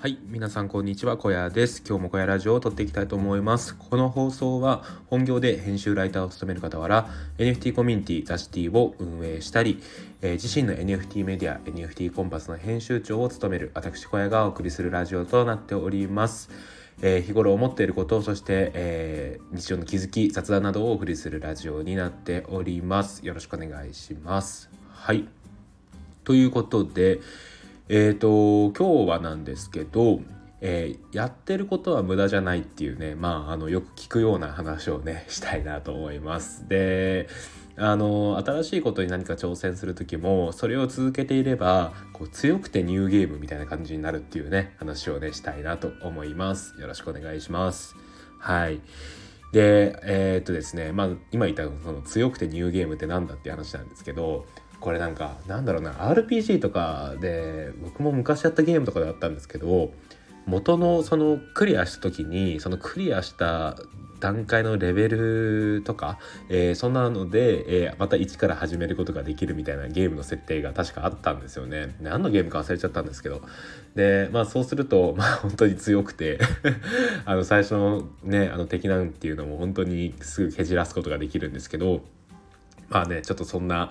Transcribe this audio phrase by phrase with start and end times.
[0.00, 1.82] はい、皆さんこんにちは、小屋です。
[1.84, 3.74] 今日も小屋ラジオを撮っていきたいと思います。
[3.74, 9.82] この放送は本業で編集ライターを務める傍ら、NFT コミュニティザシティを運営したり、
[10.22, 16.48] えー、自身の NFT メディア NFT コンパスの編集長を務める私小屋がお送りするラジオとなっております。
[17.02, 25.28] えー、日頃思っていることそして、えー、日常の気づき雑談などをお送りするラジオになっておりますよろしくお願いしますはい
[26.22, 27.20] ということで
[27.90, 30.20] えっ、ー、と今日はなんですけど、
[30.60, 36.68] えー、やってることは無駄じゃないっていうねまああのよく聞くような話をね したいなと思います。
[36.68, 37.28] で
[37.76, 46.78] あの新しいことに何か挑戦する時もそれを続けていればこう強くてニューゲームみたいな感じになるっていうね話をねしたいなと思います。
[46.80, 47.96] よろしくお願いします。
[48.38, 48.80] はい。
[49.52, 54.44] でえー、っとですねまあ今言ったその強くてニューゲームって何だっていう話なんですけど
[54.80, 59.92] これなんかなんだろうな RPG とかで僕も昔やったゲームとかであったんですけど
[60.46, 63.76] 元のそのクリアした時にそのクリアした
[64.20, 71.94] 段階のレベルとか、えー、そんなので、えー、また一から始めることができるみたいなゲームの設定が確かあったんですよね。
[72.00, 73.42] 何のゲームか忘れちゃったんですけど。
[73.94, 76.40] で、まあそうすると、 まあ本当に強くて
[77.24, 82.02] あの最初のね、あの敵なんていうのも本当にすぐ蹴散らすことができるんですけど、
[82.88, 83.90] まあねちょっとそんな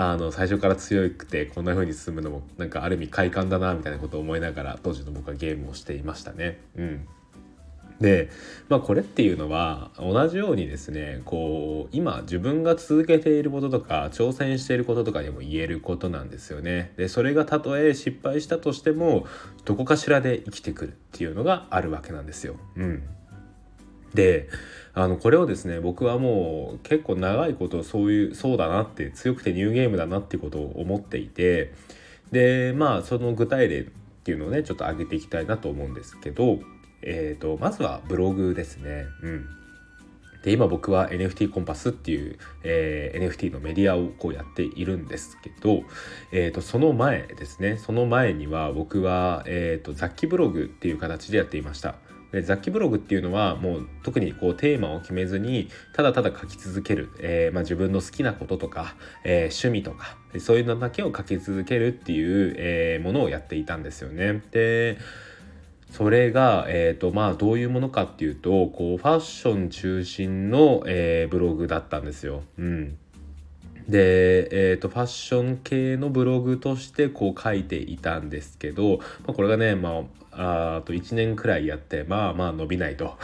[0.00, 6.60] あの最初から強くてこんな風に進むのもなんかある意味快感だなみたいなことを思いながら当時の僕はゲームをしていましたね。
[6.76, 7.08] うん
[8.00, 8.30] で、
[8.68, 16.92] まあ、これっていうのは同じようにですねこう今自分が続けていることとか挑戦していることとかにも言えることなんですよね。
[16.96, 19.26] でそれがたとえ失敗したとしても
[19.64, 22.54] どこかしらで生きてくるっていうのがあるわけなんですよ。
[22.76, 23.02] うん、
[24.14, 24.48] で
[24.94, 31.72] あのこれをですね僕はもう結構長いことそういうそうだなって強くてニューゲームだなってことを思っていて
[32.32, 33.84] でまあその具体例っ
[34.24, 36.58] ていうのをねちょっと上げていきたいなと思うんですけど、
[37.02, 39.06] えーと、まずはブログですね。
[39.22, 39.48] うん
[40.42, 45.82] で今僕は NFT コンパスっていう、えー、NFT のメディアをこうやっているんですけど、
[46.30, 51.96] えーと、その前ですねその前には僕は、えーと雑記ブログっていう形でやっていました。
[52.32, 58.94] で雑記ブログっていうのはもう特にこうテーマを決めずにただただ書き続ける、えー、まあ、自分の好きなこととか、
[59.24, 64.42] えー、趣味とかそういうのだけを書き続けるっていう、えー、ものをやっていたんですよね。
[64.50, 64.98] で
[65.90, 72.42] それが、えーとまあ、どういうものかっていうとこうファッション中心の、えブログだったんですよ。
[72.58, 72.98] うん
[73.88, 80.02] で、えーと、ファッション系のブログとしてこう書いていたんですけど、まあ、これがね、まあ、
[80.40, 83.18] あと1年くらいやってまあまあ伸びないと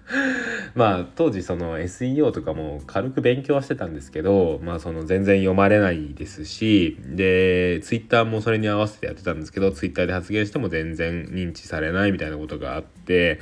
[0.74, 13.40] まあ当時その SEO とかも軽く勉強はしてたんですけどまあその全然読まれないですしで Twitter もそれに合わせてやってたんですけど Twitter で発言しても全然認知されないみたいなことがあって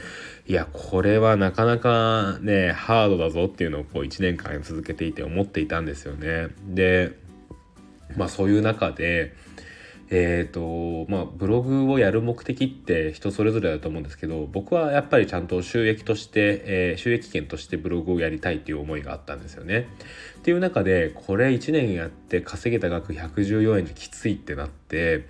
[0.48, 6.48] いやこれはなかなかねハードだぞっていうのをこう1年間続けていて思っていたんですよね。
[6.66, 7.12] で
[8.16, 9.34] まあそういう中で
[10.08, 19.88] えーとまあ、ブログをやる目的って人それぞれだと思うんですけど僕はやっぱりちゃんと収益として、えー、収益権としてブログをやりたいっていう思いがあったんですよね。
[20.38, 25.26] っていう中でこれ1年やって稼げた額114円じゃきついってなって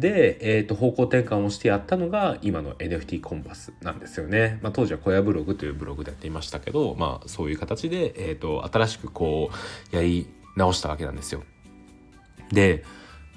[0.00, 4.58] で、えー、と方向転換をしてやったのが今の NFT コンパスなんですよね。
[4.62, 9.50] まあ、当時は小屋ブログというブログでやっていましたけど、まあ、そういう形で、えー、と新しくこ
[9.92, 11.42] うやり直したわけなんですよ。
[12.52, 12.84] で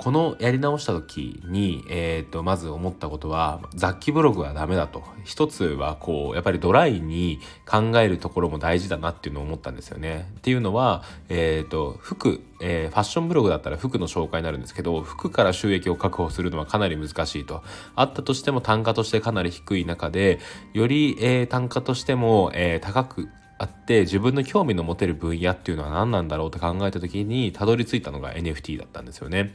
[0.02, 7.40] このやり直した時に、えー、とまず思ったことは雑記ブログはダメだと一つはこうやっぱりドライに
[7.70, 10.28] 考えるところも大事だなっていうのを思ったんですよね。
[10.40, 17.62] っていうのは、えー、と服、えー、ファッションブログだったら服の紹介になるんですけど服から収益を確保するのはかなり難しいと
[17.96, 20.40] あったとしても単価としてかなり低い中で
[20.74, 23.30] より、えー、単価としても、えー、高く
[23.62, 29.52] あって自分の興味の持てる分野っていうのは何なんだろうって考えた時にたどり着いたのが NFT だったんですよね。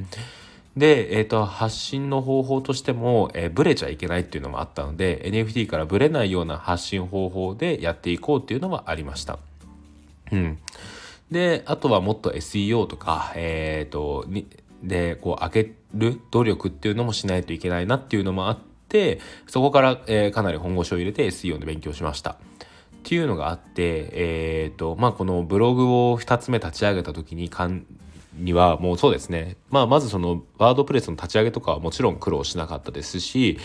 [0.76, 9.40] で、えーと、発信の方法としても、えー、ブレちゃいけないっていうのもあったので NFT からブレないような発信方法でやっていこうっていうのもありました。
[10.30, 10.58] うん、
[11.30, 14.46] であとはもっと SEO とか、えーと、に
[14.82, 18.58] でこう上げる努力っていうのもしないといけないなっていうのもあっ
[18.88, 22.36] てそこから、えー、かなり本腰を入れて SEO の勉強しました。
[23.06, 27.86] っていうのがあって、えーとまあ、このブログを2つ目立ち上げた時にかん
[28.34, 33.58] にはもうそうですね、まあ、まずそのワードプレスの立ち上げとかはもちろん苦労しなかったですし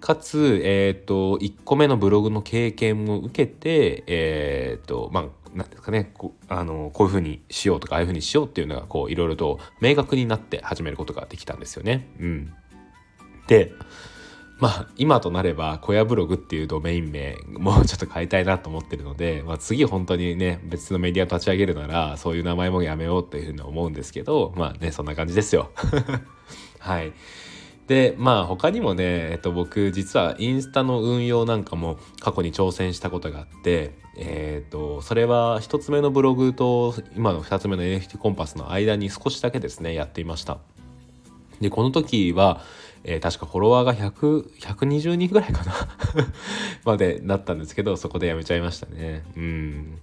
[0.00, 12.08] かつ、えーと、1個目のブログの経験を受けて、えーとまあ、なんですかねこあのこういうふうにしようとかああいうふうにしようっていうのがいろいろと明確になって始めることができたんですよね。
[12.18, 12.52] うん、
[13.46, 13.72] で
[14.60, 25.70] まあ今となれば小屋ブログっていうドメイン名もうちょっと変えたいなと思ってるので、まあ、次本当にね別のメディア立ち上げるならそういう名前もやめようというふうに思うんですけどまあねそんな感じですよ。
[26.78, 27.12] はい。
[27.86, 40.58] でまあ他にもね、えっと、僕実はインスタの運用なんかも過去に挑戦したことがあってえっ、とそれは1つ目のブログと今の2つ目の NFT コンパスの間に少しだけですねやっていました。
[41.60, 42.62] でこの時は
[43.04, 45.72] えー、確かフォロワーが100、120人ぐらいかな
[46.84, 49.24] までなったんですけど、そこでやめちゃいましたね。
[49.36, 49.98] うん。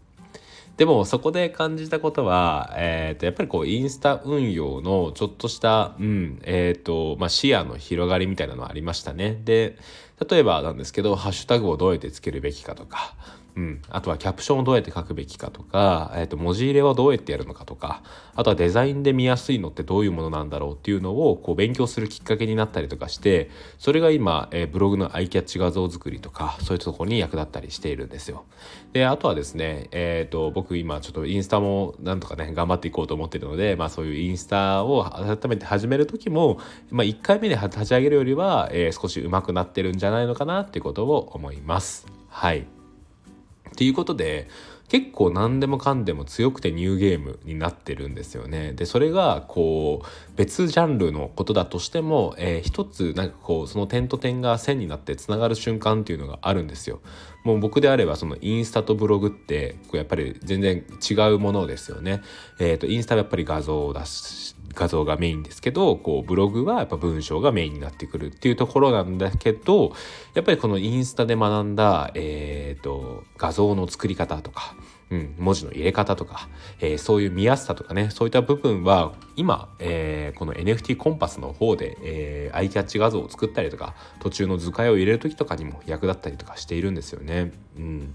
[0.78, 9.42] でもそこで感じたことは、えー、とやっぱりこうインスタ運用のちょっとした、うんえーとまあ、視野の広がりみたいなのはありましたね。
[9.44, 9.76] で
[10.30, 13.16] 例えばなんですけどハッシュタグをどうやってつけるべきかとか
[13.58, 18.04] うん、あとはキャプションをどうやって書くべきかとか、えー、と文字入れはどうやってやるのかとか
[18.36, 23.50] あとはデザインで見やすいのってどういうものなんだろうっていうのをこう勉強するきっかけになったりとかして
[23.80, 28.46] それが今、えー、ブログのアイキャッチ画像作りとかそういうところに役立ったりしているんですよ。
[28.94, 36.60] であとはですね、えーと、僕今ちょっとインスタもなんとかね頑張っていこうと思ってるので、まあ、そういうインスタを改めて始める時も、
[36.92, 42.06] まあ、1回目で立ち上げるよりは、えー、少し上手くなってるんじゃないのかなっていうことを思います。
[42.30, 42.77] はい
[43.78, 44.48] っていうことで
[44.90, 48.74] 結構何でもかんでも強くてニューゲームになってるんですよね。
[48.74, 57.02] でそれがこう別ジャンルのことだとしても、えー、一つなんかこうその点と点が線になってつながる瞬間っていうのがあるんですよ。
[57.44, 62.24] もう僕であればそのインスタとブログってやっぱり全然違うものですよね。
[62.60, 69.94] えっ、ー、とインスタはやっぱり画像を出し画像がメインですけどこうブログはやっぱ文章がメインになってくるっていうところなんだけど
[70.36, 74.76] やっぱりこのインスタで学んだ、えーと、画像の作り方とか、
[75.10, 76.48] うん、文字の入れ方とか、
[76.80, 87.52] えー、そういう見やすさとかねそういった部分は今、えー、この NFT コンパスの方で、えー、アイキャッチ画像を作ったりとか途中の図解を入れる時とかにも役立ったりとかしているんですよね。
[87.78, 88.14] うん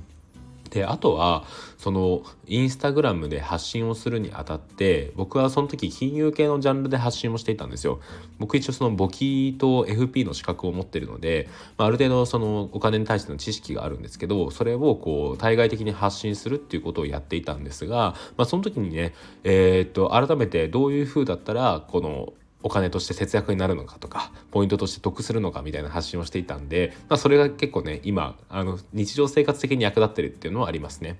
[0.72, 1.44] であとは
[1.76, 8.00] そのインスタグラムで発信をするにあたって僕はその時金融系のジャンルで発信をしていたんですよ。
[8.38, 19.12] 僕一応その簿記と FP の資格を持ってるので、まあ、ある程度そのお金に対しての知識があるんですけどそれをこう対外的に発信するっていうことをやっていたんですが、まあ、その時にね
[19.44, 31.18] えー、っと改めてどういう風だったらこのお金として節約になるのかとかポイントとして得するのかみたいな発信をしていたんで、まあ、それが結構ね今あの日常生活的に役立ってるっていうのはありますね。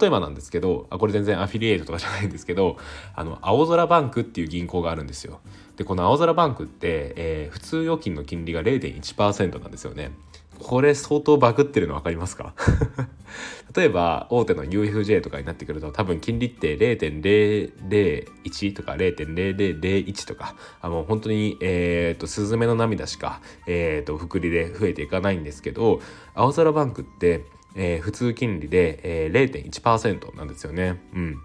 [0.00, 2.76] 例えばなんですけどあこれ全然アフィリエイトとかじゃないんですけど
[3.14, 5.40] あの青空バンクっていう銀行があるんですよ。
[5.76, 10.12] でこの青空バンクって、えー、普通預金の金利が0.1%なんですよね。
[10.62, 12.54] これ相当バグってるの分かりますか？
[13.76, 26.00] 例えば大手の UFJ とかになってくると多分金利って0.001とか0.0001とかあの本当にえっ、ー、とスズメの涙しかえっ、ー、と複利で増えていかないんですけど
[26.34, 27.44] 青空バンクって、
[27.76, 31.00] え、普通金利で、えー、0.1%なんですよね。
[31.14, 31.36] うん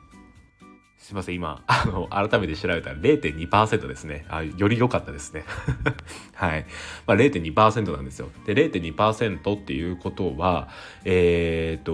[1.06, 4.26] すいません、今、あの、改めて調べたら0.2%ですね。
[4.28, 5.46] あ、より良かったですね。
[6.34, 6.66] はい。
[7.06, 8.32] まあ、0.2%なんですよ。
[8.48, 10.68] で、0.2%っていうことは、
[11.04, 11.92] えっ、ー、と、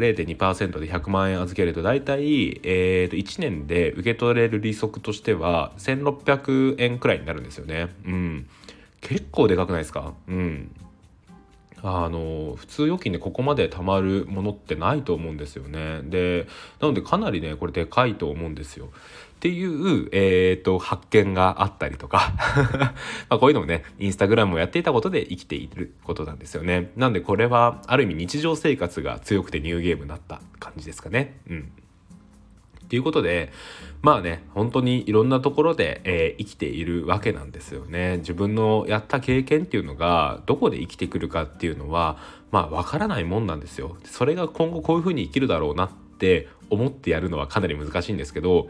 [0.00, 7.90] 0.2%で100万円預けると、大体、えっ、ー、と、1年で受け取れる利息としては、1600円くらいになるんですよね。
[8.04, 8.48] うん。
[9.00, 10.14] 結構でかくないですか？
[10.26, 10.74] うん。
[11.82, 16.02] あの普通預金でここまで貯まるものってないと思うんですよね。
[16.04, 16.46] で
[16.80, 18.86] なのでかなりねこれでかいと思うんですよ。
[18.86, 18.88] っ
[19.40, 22.34] ていう、えーと、発見があったりとか
[23.30, 26.90] まこういうのもねインスタグラムをやっていたことで生きていることなんですよね。
[26.94, 31.40] なんでこれはある意味日常生活が強くてニューゲームになった感じですかね。
[31.48, 31.72] うん
[32.90, 33.52] っていうことで
[34.02, 38.16] まあね本当にいろんなところで、えー、生きているわけなんですよね。
[38.16, 42.18] 自分のやった経験っていうのがどこで生きてくるかっていうのは
[42.50, 43.96] まあわからないもんなんですよ。
[44.02, 48.68] それが今後こういうふうに生きるだろうなって思ってやるのはかなり難しいんですけど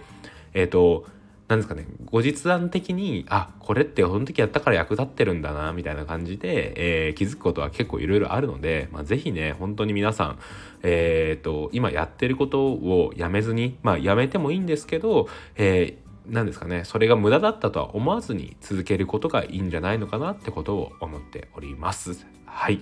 [0.52, 1.06] えっ、ー、と
[1.50, 10.38] なんですかね後日談的にあこれってこの時やったから役立ってるんだなみたいな感じで、えー、気づくことは結構いろいろあるので、まあ、是非ね本当に皆さん、
[10.84, 22.26] えーと、今やってることをやめずにまあやめてもいいんですけど、えー、なんですかねそれが無駄だったとは思わずに続けることがいいんじゃないのかなってことを思っております。
[22.46, 22.80] はい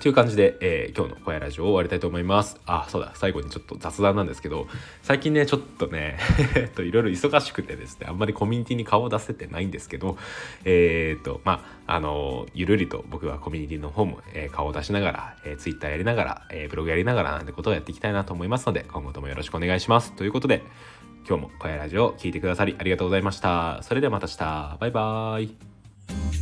[0.00, 2.56] という感じで、えー、今日の小屋ラジオを終わりたいと思います。
[2.66, 4.68] あ、そうだ、最後にちょっと雑談なんですけど、
[5.02, 6.18] 最近ね、ちょっとね、
[6.54, 10.16] え っと、いろいろ忙しくてですね、あんまりコミュニティに顔を出せてないんですけど、
[10.64, 20.12] えー、っと、まあ、あの、ゆるりと僕はコミュニティの方も、えー、顔を出しながら、えー、ツイッターやりながら、えー、ブログやりながらなんてことをやっていきたいなと思いますので、今後ともよろしくお願いします。
[20.12, 20.62] ということで、
[21.28, 23.82] 今日も小屋ラジオを聴いてくださりありがとうございました。
[23.82, 24.76] それではまた明日。
[24.80, 26.37] バイバーイ。